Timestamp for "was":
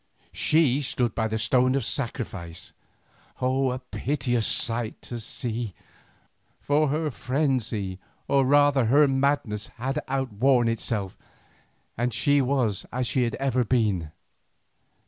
12.41-12.87